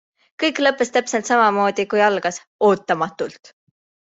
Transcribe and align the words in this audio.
Kõik 0.43 0.61
lõppes 0.67 0.91
täpselt 0.95 1.29
samamoodi, 1.31 1.85
kui 1.93 2.01
algas- 2.07 2.41
ootamatult. 2.71 3.55